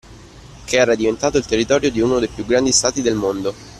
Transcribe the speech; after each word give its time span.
Che 0.65 0.75
era 0.77 0.95
diventato 0.95 1.37
il 1.37 1.45
territorio 1.45 1.91
di 1.91 1.99
uno 2.01 2.17
dei 2.17 2.27
più 2.27 2.43
grandi 2.43 2.71
stati 2.71 3.03
del 3.03 3.13
mondo. 3.13 3.53